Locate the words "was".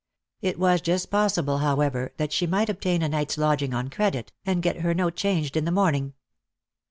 0.57-0.81